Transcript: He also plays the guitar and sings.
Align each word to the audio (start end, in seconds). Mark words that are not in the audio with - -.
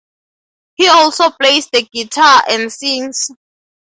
He 0.73 0.87
also 0.87 1.29
plays 1.29 1.69
the 1.71 1.83
guitar 1.93 2.41
and 2.49 2.73
sings. 2.73 3.29